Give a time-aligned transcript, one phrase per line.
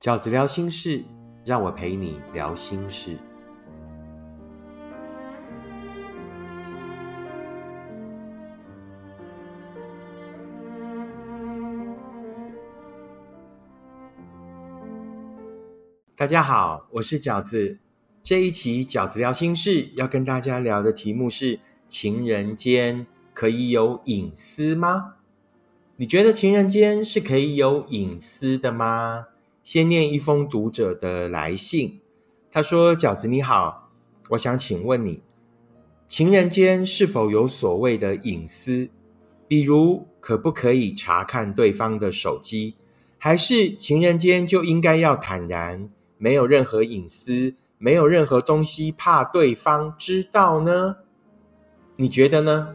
[0.00, 1.04] 饺子聊心事，
[1.44, 3.18] 让我陪你聊心事。
[16.16, 17.78] 大家好，我是饺子。
[18.22, 25.16] 这一期饺子聊心事要跟大家聊的题目是：情人间可以有隐私吗？
[25.96, 29.26] 你觉得情人间是可以有隐私的吗？
[29.70, 32.00] 先念一封读者的来信，
[32.50, 33.88] 他说：“饺子你好，
[34.28, 35.22] 我想请问你，
[36.08, 38.90] 情人间是否有所谓的隐私？
[39.46, 42.74] 比如可不可以查看对方的手机？
[43.16, 50.96] 还是情人间就应该要坦然，没有任何隐私，没有任何东西怕对方知道呢？
[51.94, 52.74] 你觉得呢？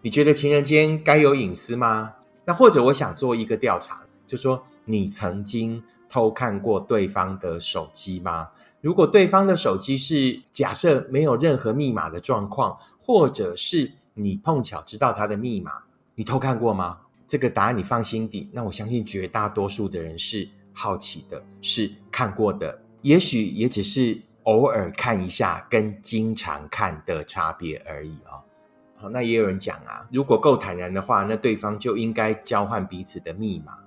[0.00, 2.14] 你觉得情人间该有隐私吗？
[2.46, 5.78] 那或者我想做一个调查，就说你曾经。”
[6.12, 8.50] 偷看过对方的手机吗？
[8.82, 15.72] 如果对方的手机是假设没有任何密码的状况，或者是你碰巧知道他的密码，
[16.14, 16.98] 你偷看过吗？
[17.26, 18.50] 这个答案你放心底。
[18.52, 28.36] 那我相信绝大多数的人是好奇的，是看过的，也许也只是偶尔看一下，跟经常看的差别而已啊。
[28.98, 33.78] 好，那也有人讲啊，如果够坦然的话，那对方就应该交换彼此的密码。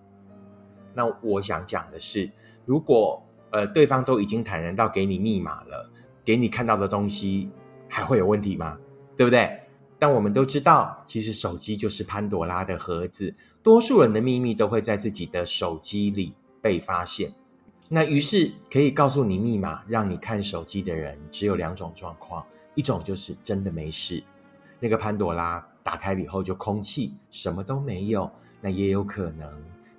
[0.95, 2.31] 那我想讲的是，
[2.65, 5.91] 如果呃对方都已经坦然到给你密码了，
[6.23, 7.51] 给你看到的东西
[7.89, 8.77] 还会有问题吗？
[9.17, 9.59] 对不对？
[9.97, 17.31] 但我们都知道，其实手机就是潘多拉的盒子，多数人的秘密都会在自己的手机里被发现。
[17.87, 24.21] 那于是可以告诉你密码让你看手机的人，只有两种状况：一种就是真的没事，
[24.79, 28.29] 那个潘多拉打开以后就空气，什么都没有；
[28.59, 29.47] 那也有可能。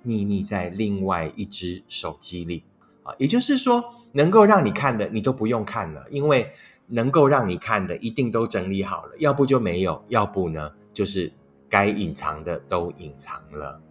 [0.07, 2.63] 秘密在另外一只手机里
[3.03, 6.49] 啊，也就是说，能够让你看的你都不用看了，因为
[6.87, 11.29] 能够让你看的一定都整理好了，要不就没有，要不呢就是
[11.67, 13.81] 该隐藏的都隐藏了。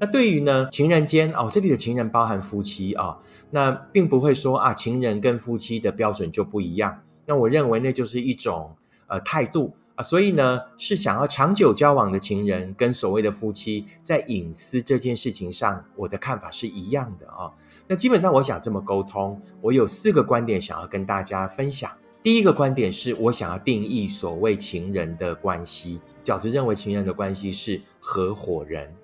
[0.00, 3.16] 那对于呢情人间哦，这里的情人包含夫妻啊，
[3.52, 7.00] 那并不会说啊情人跟夫妻的标准就不一样。
[7.26, 8.74] 那我认为那就是一种
[9.06, 9.76] 呃态度。
[10.02, 17.50] 所以呢，是想要长久交往的情人跟所谓的夫妻，在隐私这件事情上，我的看法是一样的啊。
[17.86, 21.90] 那基本上，我想这么沟通，我有四个观点想要跟大家分享。
[22.22, 26.00] 第一个观点是我想要定义所谓情人的关系。
[26.22, 28.94] 饺子认为情人的关系是合伙人。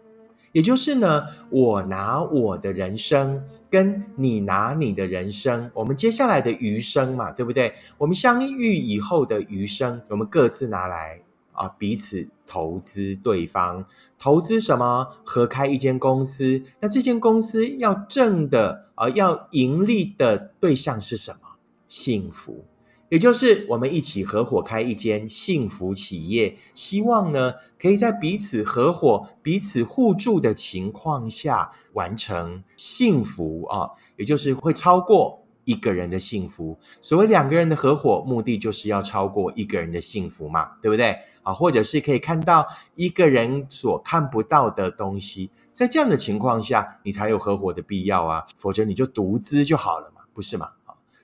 [0.56, 7.74] 也就是呢，我拿我的人生跟你拿你的人生，我们接下来的余生嘛，对不对？
[7.98, 11.20] 我们相遇以后的余生，我们各自拿来
[11.52, 13.84] 啊，彼此投资对方，
[14.18, 15.06] 投资什么？
[15.26, 21.58] 合开一间公司，那这间公司要挣的啊，要盈利的对象是什么？
[21.86, 22.64] 幸福。
[23.08, 36.76] 也就是我们一起合伙开一间幸福企业，希望呢可以在彼此合伙、彼此互助的情况下完成幸福啊，也就是会超过一个人的幸福。
[37.00, 41.16] 所谓两个人的合伙，目的就是要超过一个人的幸福嘛，对不对？
[41.44, 50.70] 啊，或者是可以看到一个人所看不到的东西，在这样的情况下，你才有合伙的必要啊，否则你就独资就好了嘛，不是吗？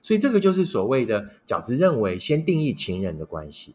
[0.03, 3.73] 所以这个就是所谓的饺子认为，先定义情人的关系，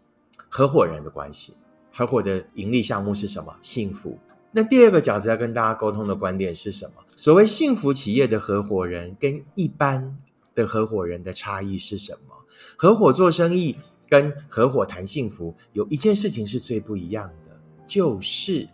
[0.48, 1.54] 合伙人的关系，
[1.92, 3.56] 合伙的盈利项目是什么？
[3.62, 4.16] 幸福。
[4.52, 7.02] 那第二个饺子要跟大家沟通的观点是什么？
[7.16, 10.18] 所谓幸福企业的合伙人跟一般
[10.54, 12.34] 的合伙人的差异是什么？
[12.76, 13.76] 合伙做生意
[14.08, 18.68] 跟合伙谈幸福有一件事情是最不一样的，就是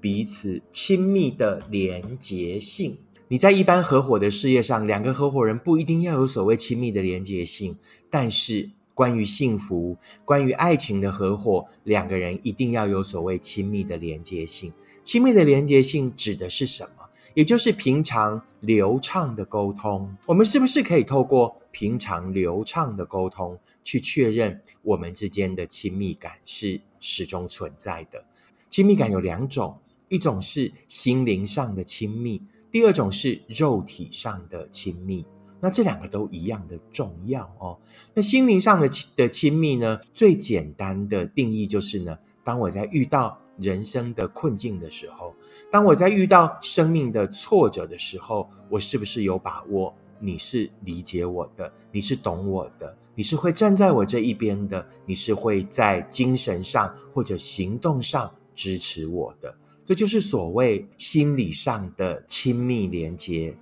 [0.00, 2.96] 彼此亲密的连结性。
[3.28, 7.76] 你在一般合伙的事业上，两个合伙人不一定要有所谓亲密的连接性，
[8.08, 14.72] 但是关于幸福、关于爱情的合伙，两个人一定要有所谓亲密的连接性。
[15.02, 17.04] 亲密的连接性指的是什么？
[17.34, 20.16] 也就是平常流畅的沟通。
[20.24, 28.24] 我们是不是可以透过平常流畅的沟通，去确认我们之间的亲密感是始终存在的？
[28.70, 29.76] 亲密感有两种，
[30.08, 32.40] 一种是心灵上的亲密。
[32.76, 35.24] 第二种是肉体上的亲密，
[35.58, 37.78] 那这两个都一样的重要哦。
[38.12, 38.86] 那心灵上的
[39.16, 39.98] 的亲密呢？
[40.12, 45.34] 最简单的定义就是呢，当我在遇到人生的困境的时候，
[45.72, 49.94] 当我在遇到生命的挫折的时候，我是不是有把握？
[50.20, 59.54] 你是理解我的，你是懂我的，你是会站在我这一边的，你是会在精神上或者行动上支持我的。
[59.86, 63.56] 这就是所谓心理上的亲密连接。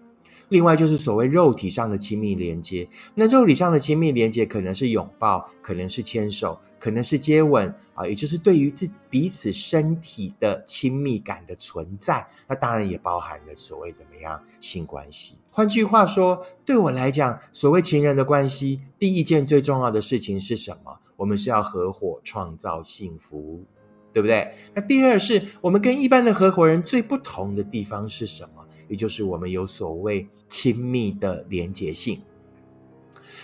[0.48, 2.88] 另外就是所谓肉体上的亲密连接。
[3.14, 12.26] 那肉体上的亲密连接可能是拥抱，可能是牵手，可能是接吻啊，也就是对于自己彼此身体的亲密感的存在。
[12.46, 15.36] 那当然也包含了所谓怎么样性关系。
[15.50, 20.98] 换句话说，对我来讲，所谓情人的关系，第一件最重要的事情是什么？
[21.16, 23.62] 我们是要合伙创造幸福。
[24.14, 24.54] 对不对？
[24.72, 28.64] 那第二是我们跟一般的合伙人最不同的地方是什么？
[28.88, 32.22] 也就是我们有所谓亲密的连结性。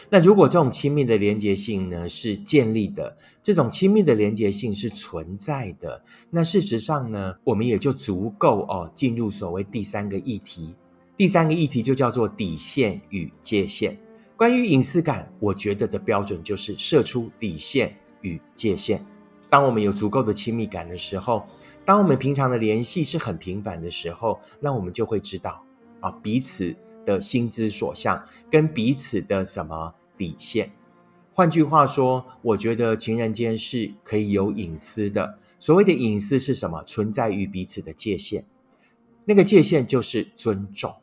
[0.09, 10.75] 那如果这种亲密的连结性呢是建立的，这种亲密的连结性是存在的，那事实上呢，我们也就足够哦进入所谓第三个议题。
[11.17, 13.97] 第三个议题就叫做底线与界限。
[14.37, 19.05] 关于隐私感，我觉得的标准就是设出底线与界限。
[19.51, 21.45] 当我们有足够的亲密感的时候，
[21.85, 25.63] 当我们平常的联系是很频繁的时候，那我们就会知道
[26.01, 26.75] 啊彼此
[27.05, 30.71] 的心之所向，跟彼此的什么底线。
[31.33, 35.39] 换句话说，我觉得情人间是可以有隐私的。
[35.59, 36.83] 所谓的隐私是什么？
[36.85, 38.45] 存在于彼此的界限。
[39.25, 40.95] 那个界限就是尊重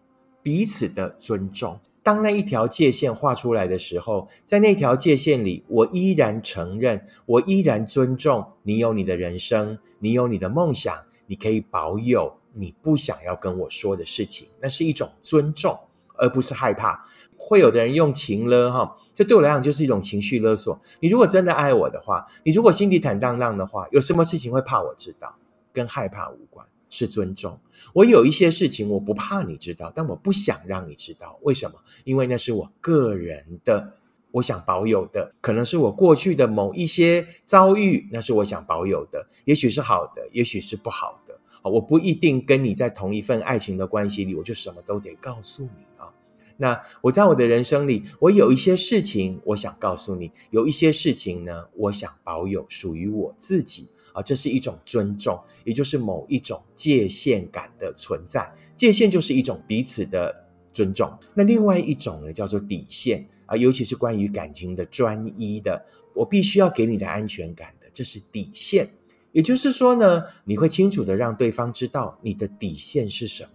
[0.41, 1.79] 彼此的尊重。
[2.07, 10.95] 当那一条界限画出来的时候，在那条界限里，我依然承认，我依然尊重你有你的人生，你有你的梦想，
[11.25, 15.77] 你可以保有你不想要跟我说的事情，那是一种尊重，
[16.15, 17.05] 而不是害怕。
[17.35, 20.79] 会有的人用情勒哈，这对我来讲就是一种情绪勒索。
[21.01, 25.35] 你如果真的爱我的话，你如果心底坦荡荡的话，有什么事情会怕我知道？
[25.73, 26.65] 跟害怕无关。
[26.89, 27.59] 是尊重
[27.93, 31.37] 我有一些事情我不怕你知道，但我不想让你知道。
[31.41, 31.75] 为什么？
[32.03, 33.93] 因为那是我个人的，
[34.31, 39.27] 我想保有的，可能是我过去的某一些遭遇，那是我想保有的。
[39.45, 41.39] 也许是好的，也许是不好的。
[41.63, 46.07] 我不一定跟你在同一份爱情的关系里，我就什么都得告诉你啊。
[46.55, 53.89] 那我在我的人生里，我有一些事情我想告诉你，有一些事情呢，我想保有属于我自己。
[54.17, 58.51] 啊，这是一种尊重，也就是某一种界限感的存在。
[58.75, 60.35] 界限就是一种彼此的
[60.73, 61.15] 尊重。
[61.35, 65.85] 那另外一种呢，叫做底线啊，尤其是关于感情的专一的，
[66.15, 68.89] 我必须要给你的安全感的，这是底线。
[69.33, 73.49] 也就是说呢，你会清楚的让对方知道你的底线是什么。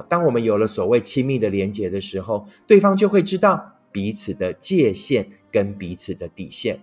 [0.00, 6.82] 啊，当我们有了所谓亲密的连结的时候，对方就会知道彼此的界限跟彼此的底线。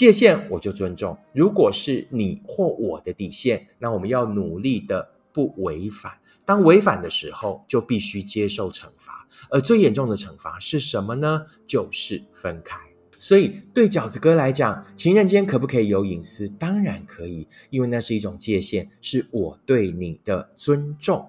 [0.00, 6.10] 界限我就尊重，如果是你或我的底线，那我们要努力的不违反。
[6.46, 9.28] 当违反的时候，就必须接受惩罚。
[9.50, 11.44] 而最严重的惩罚是什么呢？
[11.66, 12.78] 就是分开。
[13.18, 16.48] 所以对饺子哥来讲，情人间可不可以有隐私？
[16.48, 21.28] 当然可以，因为那是一种界限，是我对你的尊重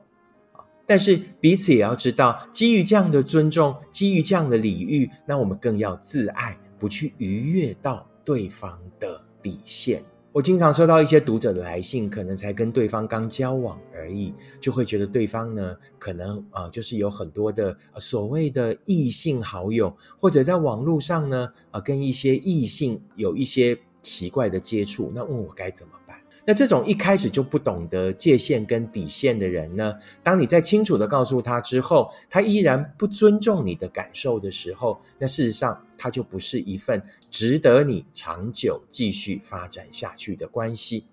[0.87, 8.07] 但是彼此也要知道，基于这样的尊重，基于这样的礼遇，那我们更要自爱，不去逾越到。
[8.23, 26.20] 对方的底线，我经常收到一些读者的来信，可能才跟对方刚交往而已，就会觉得对方呢，可能啊，就是有很多的所谓的异性好友，或者在网络上呢，啊，跟一些异性有一些奇怪的接触，那问我该怎么办？
[26.45, 29.93] 那这种一开始就不懂得界限跟底线的人呢？
[30.23, 41.05] 当你在清楚的告诉他之后，他依然不尊重你的感受的时候，那事实上他就不是一份值得你长久继续发展下去的关系。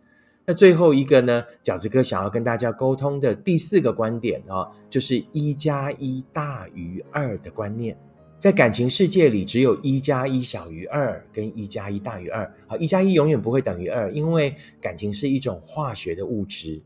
[0.47, 7.95] 那最后一个呢，饺子哥想要跟大家沟通的第四个观点啊，就是一加一大于二的观念。
[8.39, 12.49] 在感情世界里，只有一加一小于二，跟一加一大于二。
[12.69, 16.81] 好，一加一永远不会等于二，因为感情是一种化学的物质，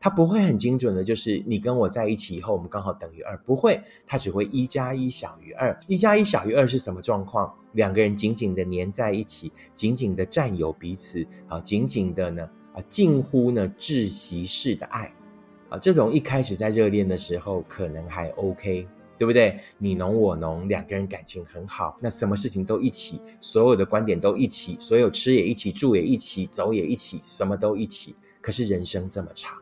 [0.00, 5.78] 它不会很精准的，就是你跟我在一起以后，我们刚好等于二，不会，它只会一加一小于二。
[5.86, 7.54] 一加一小于二是什么状况？
[7.72, 15.12] 两个人紧紧的粘在一起，紧紧的占有彼此，啊，紧紧的呢，啊，近乎呢窒息式的爱，
[15.68, 18.88] 啊，这种一开始在热恋的时候可能还 OK。
[19.18, 19.58] 对不对？
[19.76, 28.14] 你侬我侬，两个人感情很好，那什么事情都一起，所有的观点都一起，所有吃也一起，住也一起，走也一起，什么都一起。
[28.40, 29.58] 可是人生这么长，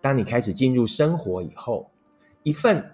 [0.00, 1.90] 当你开始进入生活以后，
[2.44, 2.92] 一份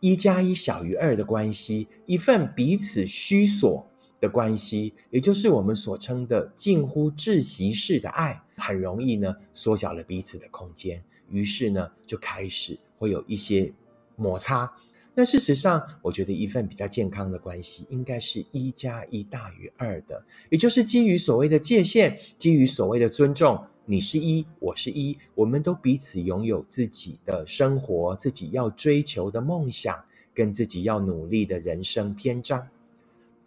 [0.00, 3.86] 一加一小于二的关系，一份彼此需索
[4.20, 13.72] 的关系，也就是我们所称的近乎窒息式的爱，很容易呢缩小了彼此的空间，于是呢就开始会有一些
[14.16, 14.72] 摩擦。
[15.18, 32.68] 那事实上，我觉得一份比较健康的关系，应该是一加一大于二的，也就是基于所谓的界限，基于所谓的尊重，你是一，我是一，我们都彼此拥有自己的生活，自己要追求的梦想，跟自己要努力的人生篇章。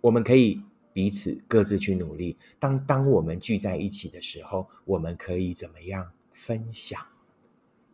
[0.02, 0.62] 我们可以
[0.92, 2.36] 彼此各自去努力。
[2.60, 7.00] 当当我们聚在一起的时候，我们可以怎么样分享？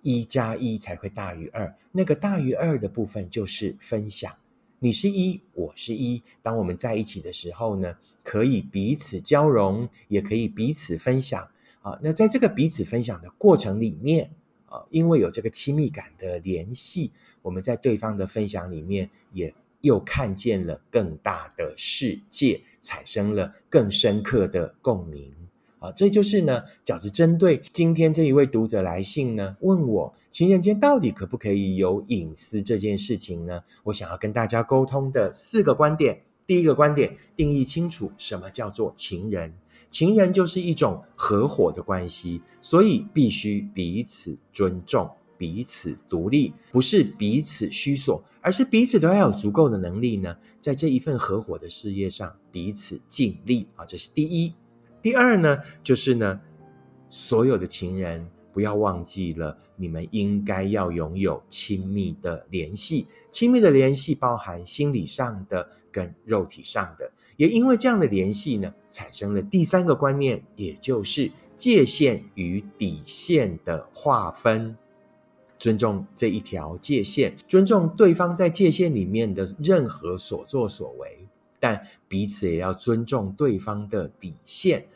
[0.07, 4.31] 一加一才会大于二，那个大于二的部分就是分享。
[4.79, 6.23] 你是一，我是一。
[6.41, 11.45] 当我们在一起的时候呢，可以彼此交融，也可以彼此分享
[11.81, 11.99] 啊。
[12.01, 14.31] 那在这个彼此分享的过程里面
[14.67, 17.11] 啊，因为有这个亲密感的联系，
[17.41, 25.33] 我们在对方的分享里面也又看见了更大的世界，产生了更深刻的共鸣。
[25.95, 33.61] 这就是呢，饺子针对今天这一位读者来信呢，问我情人间到底可不可以有隐私这件事情呢？
[33.83, 36.21] 我想要跟大家沟通的四个观点。
[36.45, 39.53] 第一个观点，定义清楚什么叫做情人。
[39.89, 54.53] 情人就是一种合伙的关系，所以必须彼此尊重、彼此独立，不是彼此虚索，而是彼此都要有足够的能力呢，在这一份合伙的事业上彼此尽力啊，这是第一。
[55.01, 56.39] 第二呢，就是呢，
[57.07, 63.07] 所有的情人不要忘记了，你们应该要拥有亲密的联系。
[63.31, 74.75] 亲密的联系包含心理上的跟肉体上的，也因为这样的联系呢，产生了第三个观念，也就是界限与底线的划分。
[75.59, 81.27] 尊重这一条界限，尊重对方在界限里面的任何所作所为，
[81.59, 84.87] 但彼此也要尊重对方的底线。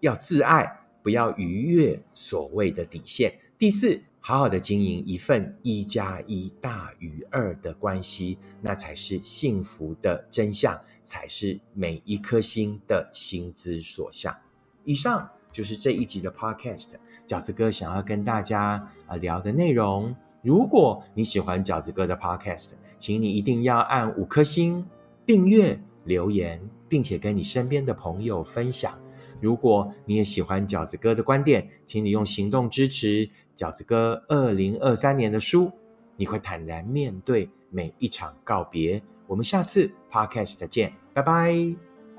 [0.00, 3.36] 要自爱，不要逾越所谓的底线。
[3.58, 14.36] 第四，好好的经营一份一加一大于二的关系，那才是幸福的真相，才是每一颗心的心之所向。
[14.84, 16.90] 以上就是这一集的 Podcast，
[17.26, 20.14] 饺子哥想要跟大家啊聊的内容。
[20.42, 24.86] 如果你喜欢饺子哥的 Podcast，请你一定要按五颗星、
[25.26, 28.98] 订阅、留言，并且跟你身边的朋友分享。
[29.40, 35.70] 如果你也喜欢饺子哥的观点，请你用行动支持饺子哥二零二三年的书。
[36.16, 39.02] 你会坦然面对每一场告别。
[39.26, 41.91] 我们下次 podcast 再见，拜拜。